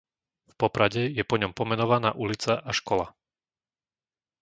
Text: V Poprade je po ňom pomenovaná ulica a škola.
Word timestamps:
V 0.51 0.57
Poprade 0.61 1.03
je 1.17 1.21
po 1.29 1.35
ňom 1.41 1.53
pomenovaná 1.59 2.09
ulica 2.23 2.53
a 2.57 2.71
škola. 2.73 3.13